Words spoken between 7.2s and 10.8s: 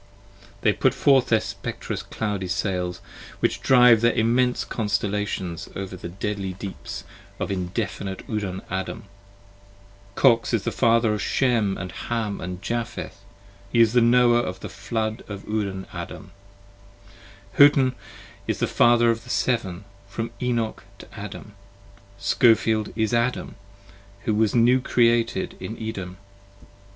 of indefinite Udan Adan. Kox is the